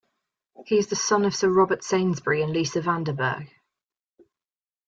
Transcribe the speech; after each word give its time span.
He 0.65 0.79
is 0.79 0.87
the 0.87 0.95
son 0.95 1.25
of 1.25 1.35
Sir 1.35 1.47
Robert 1.51 1.83
Sainsbury 1.83 2.41
and 2.41 2.51
Lisa 2.51 2.81
van 2.81 3.03
den 3.03 3.15
Bergh. 3.15 3.51